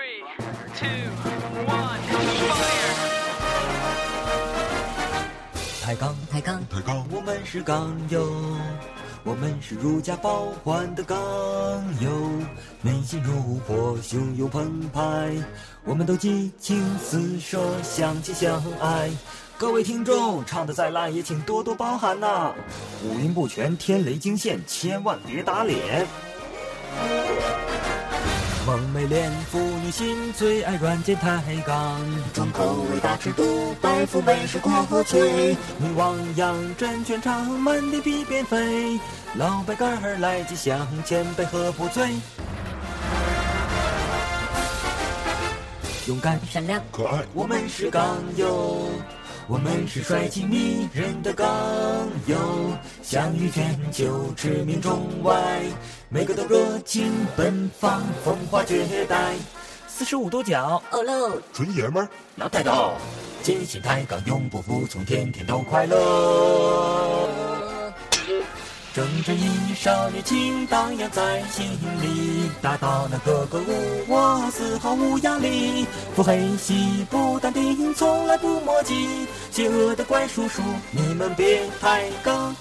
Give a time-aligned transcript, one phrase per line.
[0.00, 0.24] Three,
[0.78, 0.88] two,
[1.66, 2.00] one,
[2.48, 2.94] fire!
[5.82, 8.32] 抬杠，抬杠，抬杠，我们是杠友，
[9.24, 11.18] 我们是如家包换的杠
[12.00, 12.10] 友，
[12.80, 15.34] 内心如火，汹涌澎湃，
[15.84, 19.10] 我们都激情四射，相亲相爱。
[19.58, 22.54] 各位听众，唱的再烂也请多多包涵呐、
[23.04, 26.06] 五音不全，天雷惊现，千万别打脸。
[28.66, 32.00] 萌妹恋妇女心最爱软件抬杠，
[32.34, 34.70] 重口味大尺度，白富美是国
[35.04, 35.56] 粹。
[35.78, 39.00] 女王杨真全场满地皮鞭飞，
[39.34, 42.10] 老白干儿来吉祥，千杯喝不醉。
[46.06, 46.38] 勇敢。
[46.50, 48.90] 善良，可爱，我们是杠友，
[49.50, 51.44] 我们是帅气迷人的杠
[52.26, 52.38] 友，
[53.02, 55.60] 享誉全球，驰名中外，
[56.08, 59.34] 每个都热情奔放，风华绝代。
[59.88, 62.92] 四十五度角，哦喽，纯爷们儿，老太头，
[63.42, 67.28] 坚信抬杠，永不服从，天天都快乐。
[68.92, 71.64] 正正义少女情荡漾在心
[72.02, 73.62] 里，大到那格格巫，
[74.08, 75.86] 我丝毫无压力。
[76.16, 79.28] 腹黑细不淡定，从来不墨迹，
[79.60, 82.56] 邪恶的怪叔叔，你们别抬杠。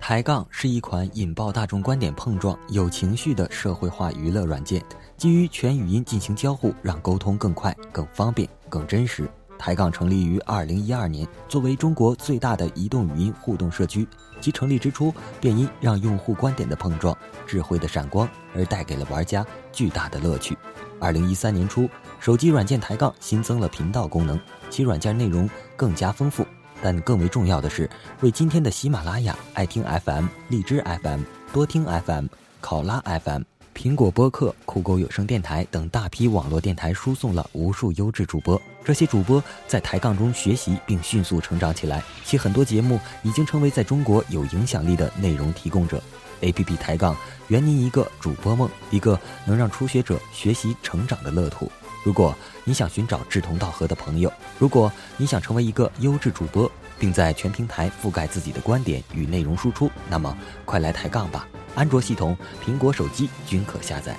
[0.00, 4.82] 抬杠是一款引爆大众观点碰撞、有情绪的社会化娱乐软件，
[5.18, 9.28] 基于全语音进行交互，让沟通更快、更方便、更真实。
[9.58, 14.06] 抬杠成立于二零一二年，作为中国最大的移动语音互动社区，
[14.40, 20.56] 其成立之初便因让用户观点的碰撞、智慧的闪光而带给了玩家巨大的乐趣。
[21.00, 21.88] 二零一三年初，
[22.20, 24.40] 手机软件抬杠新增了频道功能，
[24.70, 26.46] 其软件内容更加丰富。
[26.82, 27.88] 但更为重要的是，
[28.20, 32.26] 为今天的喜马拉雅、爱听 FM、荔枝 FM、多听 FM、
[32.60, 33.42] 考拉 FM、
[33.76, 38.60] 苹果播客、酷狗有声电台等大批网络电台输送了无数优质主播。
[38.82, 46.02] 这些主播在抬杠中学习并迅速成长起来，其很多节目已经成为在中国有影响力的内容提供者。
[46.40, 47.14] APP 抬杠
[47.48, 51.70] 圆您一个主播梦，一个能让初学者学习成长的乐土。
[52.02, 52.34] 如果
[52.64, 60.34] 你想寻找志同道合的朋友，如果你想成为一个优质主播，并在全平台覆盖自己的观点与内容输出，那么
[60.64, 61.46] 快来抬杠吧！
[61.76, 64.16] 安卓系统、苹果手机均可下载。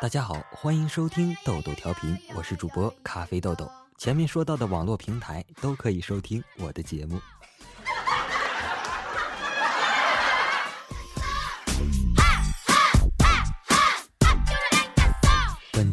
[0.00, 3.68] 大家好，欢迎收听豆豆调频，我是主播咖啡豆豆。
[3.98, 7.20] 前面说到的网络平台都可以收听我的节目。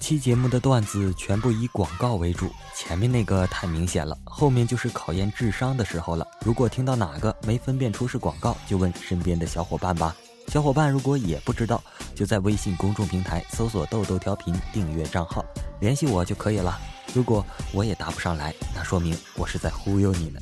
[0.05, 6.27] 期节目的段子全部以广告为主，前面那个太明显了，后面就是考验智商的时候了。
[6.45, 10.15] 如果听到哪个没分辨出是广告，就问身边的小伙伴吧。
[10.49, 11.83] 小伙伴如果也不知道，
[12.13, 15.44] 就在微信公众平台搜索“豆豆调频”订阅账号，
[15.79, 16.79] 联系我就可以了。
[17.11, 20.39] 如果我也答不上来，那说明我是在忽悠你呢。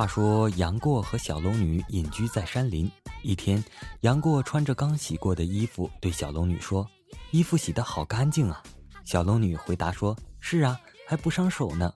[0.00, 2.90] 话说杨过和小龙女隐居在山林。
[3.20, 3.62] 一天，
[4.00, 6.88] 杨过穿着刚洗过的衣服，对小龙女说
[7.32, 8.62] ：“衣服洗得好干净啊。”
[9.04, 11.92] 小龙女回答说：“是啊，还不伤手呢。”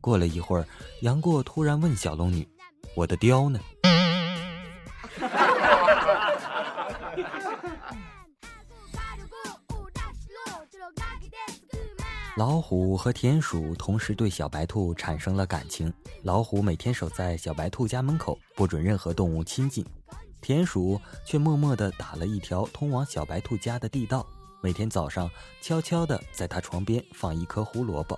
[0.00, 0.64] 过了一会儿，
[1.02, 2.46] 杨过突然问小龙女
[2.94, 3.58] ：“我的貂呢？”
[12.38, 15.92] 老虎和田鼠同时对小白兔产生了感情。
[16.22, 19.84] 老虎每天守在小白兔家门口，不准任何动物亲近；
[20.40, 24.24] 田鼠却默默地打了一条通往小白兔家的地道，
[24.62, 25.28] 每天早上
[25.60, 28.16] 悄悄地在它床边放一颗胡萝卜。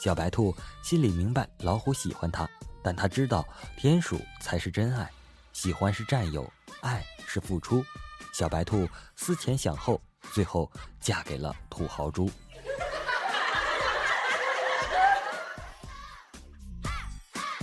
[0.00, 2.50] 小白兔心里明白老虎喜欢它，
[2.82, 5.08] 但它知道田鼠才是真爱，
[5.52, 6.44] 喜欢是占有，
[6.80, 7.84] 爱是付出。
[8.32, 10.00] 小白兔思前想后，
[10.32, 12.28] 最后嫁给了土豪猪。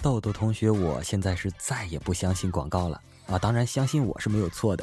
[0.07, 3.37] 豆豆同学，我现在是再也不相信广告了啊！
[3.37, 4.81] 当然，相信我是没有错的。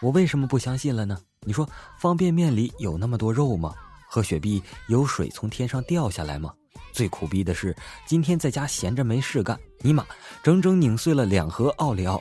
[0.00, 1.16] 我为什么不相信了呢？
[1.46, 1.64] 你说
[2.00, 3.72] 方便面里有那么多肉吗？
[4.08, 6.52] 喝雪碧有水从天上掉下来吗？
[6.92, 7.76] 最苦逼的是，
[8.08, 10.04] 今天在家闲着没事干，尼玛，
[10.42, 12.20] 整整拧碎了两盒奥利奥。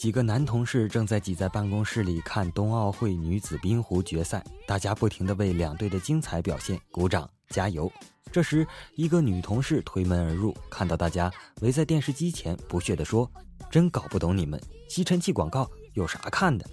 [0.00, 7.92] 几个男同事正在挤在办公室里看冬奥会女子冰壶决赛，大家不停地为两队的精彩表现鼓掌加油。
[8.32, 11.30] 这时，一个女同事推门而入，看到大家
[11.60, 13.30] 围在电视机前，不屑地说
[13.70, 14.58] ：“真搞不懂你们，
[14.88, 16.64] 吸尘器广告有啥看的？”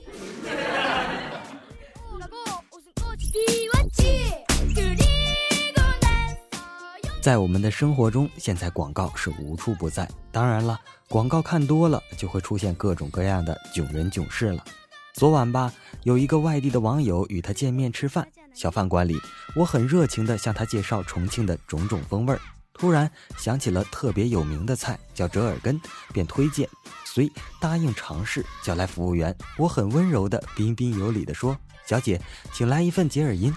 [7.28, 10.10] 在我们的生活中，现在广告是无处不在。
[10.32, 10.80] 当然了，
[11.10, 14.64] 广告看多了，就会出现各种各样的囧人囧事了。
[15.14, 19.20] 昨晚吧，有一个外地的网友与他见面吃饭，小饭馆里，
[19.58, 22.40] 我很热情地向他介绍重庆的种种风味儿。
[22.72, 25.78] 突然想起了特别有名的菜叫折耳根，
[26.14, 26.70] 便推荐，
[27.04, 28.46] 遂答应尝试。
[28.64, 32.22] 叫来服务员，我很温柔的、彬彬有礼地说：“小姐，
[32.54, 33.54] 请来一份解耳音。”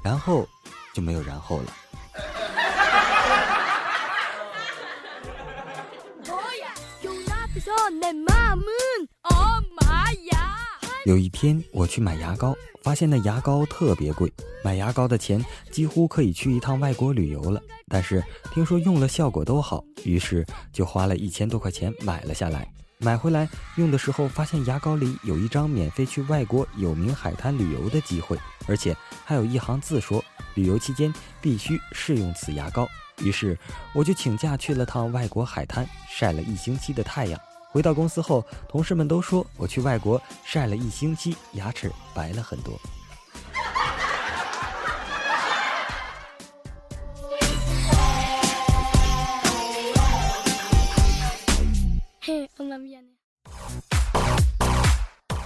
[0.00, 0.48] 然后
[0.94, 1.72] 就没有然后了。
[11.06, 14.30] 有一天我去买牙膏，发现那牙膏特别贵，
[14.62, 17.62] 买牙膏的钱几乎可以去一趟外国旅游了。
[17.88, 18.22] 但是
[18.52, 22.70] 听说用了效果都好，于是就花了一千多块钱买了下来。
[22.98, 28.94] 买回来用的时候，发现牙膏里有一张免费去外国有名海滩旅游的机会，而且
[29.24, 30.22] 还有一行字说
[30.54, 32.86] 旅游期间必须试用此牙膏。
[33.22, 33.58] 于是
[33.94, 37.40] 我就请假去了趟外国海滩，晒了一星期的太阳。
[37.74, 42.72] 回到公司后，同事们都说我去外国晒了一星期，牙齿白了很多。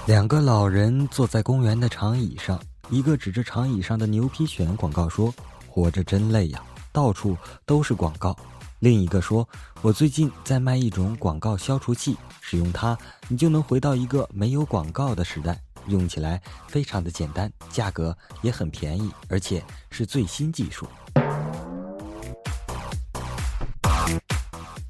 [0.05, 2.61] 两个老人坐在公园的长椅上，
[2.91, 5.33] 一个指着长椅上的牛皮癣广告说
[5.67, 7.35] ：“活着真累呀，到处
[7.65, 8.37] 都是广告。”
[8.81, 9.49] 另一个说
[9.83, 12.97] ：“我最近在卖一种广告消除器，使用它，
[13.27, 15.61] 你就能回到一个没有广告的时代。
[15.89, 20.87] 用起来非常的简单，价格也很便宜，而且是最新技术。”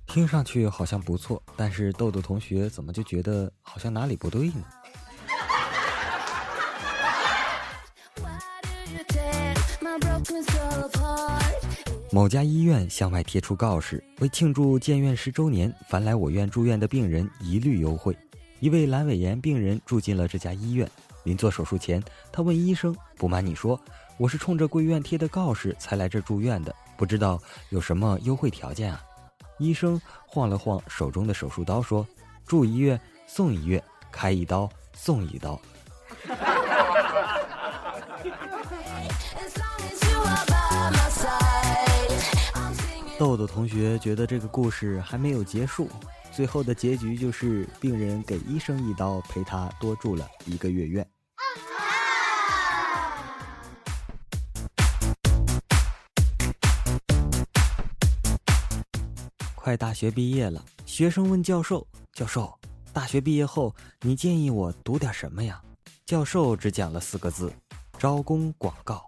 [0.07, 4.65] 听上去好像不错，但是豆豆同学怎么就觉得好像哪里不对呢？
[12.19, 18.13] 某家医院向外贴出告示，为庆祝建院十周年，凡来我院住院的病人一律优惠。
[18.59, 20.91] 一位阑尾炎病人住进了这家医院，
[21.23, 23.81] 临做手术前，他问医生：“不瞒你说，
[24.17, 29.01] 我是冲着贵院贴的告示才来这住院的，不知道有什么优惠条件啊？”
[29.61, 32.05] 医生晃了晃手中的手术刀，说
[32.45, 33.81] ：“住一月送一月，
[34.11, 35.57] 开一刀送一刀。”
[43.19, 45.91] 豆豆同学觉得这个故事还没有结束，
[46.31, 51.05] 最后的结局就是病人给医生一刀，陪他多住了一个月院。
[59.57, 61.85] 快大学毕业了，学生问教授
[62.15, 62.57] ：“教授，
[62.93, 65.61] 大学毕业后你建议我读点什么呀？”
[66.07, 67.53] 教授只讲了四个字
[67.99, 69.05] ：“招工广告。”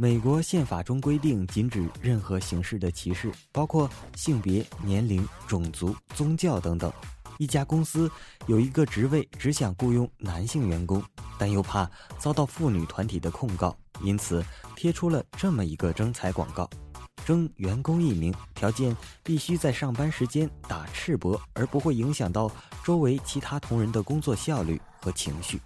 [0.00, 6.92] 美国宪法中规定，禁止任何形式的歧视，包括性别、年龄、种族、宗教等等。
[7.38, 8.08] 一家公司
[8.46, 11.02] 有一个职位只想雇佣男性员工，
[11.36, 14.44] 但又怕遭到妇女团体的控告，因此
[14.76, 16.70] 贴出了这么一个征才广告：
[17.24, 22.48] 征员工一名，条件必须在上班时间打赤膊，而不会影响到
[22.84, 25.60] 周围其他同仁的工作效率和情绪。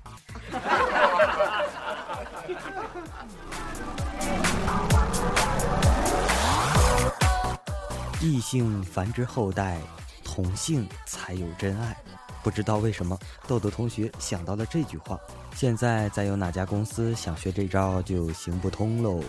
[8.22, 9.80] 异性繁殖后代，
[10.22, 11.96] 同性才有真爱。
[12.40, 15.18] 不知道为什么，豆豆同学想到了这句话。
[15.56, 19.20] 现在再有哪家公司想学这招，就行不通喽。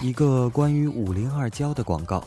[0.00, 2.22] 一个关于五零二胶的广告，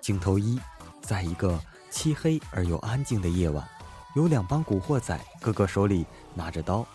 [0.00, 0.60] 镜头一，
[1.02, 1.60] 在一个
[1.90, 3.68] 漆黑而又安静的夜晚，
[4.14, 6.86] 有两帮古惑仔，个个手里拿着刀。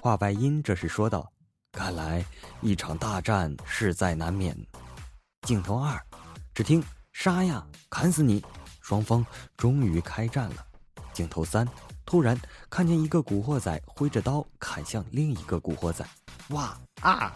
[0.00, 1.30] 话外音这时说道
[1.72, 2.24] ：“看来
[2.60, 4.56] 一场大战势在难免。”
[5.42, 6.00] 镜头二，
[6.54, 8.44] 只听“杀呀，砍死你！”
[8.80, 9.24] 双方
[9.56, 10.66] 终于开战了。
[11.12, 11.68] 镜头三，
[12.06, 12.40] 突然
[12.70, 16.06] 看见一个古惑仔挥着刀砍向另一个古惑仔，
[16.50, 17.34] 哇啊！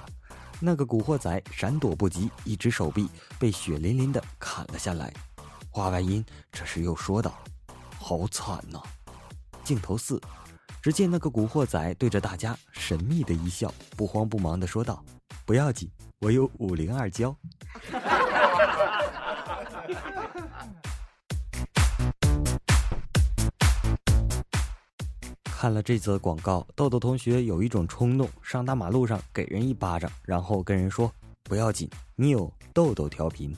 [0.60, 5.12] 那个古惑仔闪躲不及，一只手臂被血淋淋的砍了下来。
[5.68, 7.36] 话外音这时又说道
[7.98, 8.80] ：“好惨呐！”
[9.64, 10.20] 镜头四，
[10.82, 15.00] 只见那个古惑仔对着大家神秘的一笑，不慌不忙的说道
[15.46, 17.32] ：“不要紧，我有五零二胶。
[25.44, 31.08] ”看了这则广告，豆豆同学有一种冲动，上大马路上给人一巴掌，然后跟人说
[31.44, 33.56] ：“不要紧，你有豆豆调频。”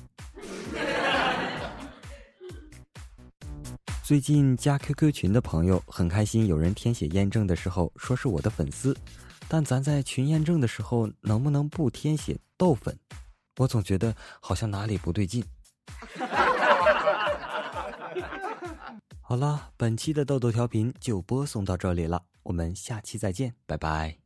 [4.04, 8.94] 最近加 QQ 群的朋友很开心，有人填写验证的时候说是我的粉丝，
[9.48, 12.94] 但咱在群验证的时候能不能不填写豆粉？
[13.56, 15.42] 我总觉得好像哪里不对劲。
[19.22, 24.23] 好了，本期的豆豆调频就播送到这里了，我们下期再见，拜拜。